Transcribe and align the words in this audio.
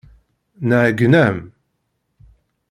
Nɛeyyen-am. 0.67 1.37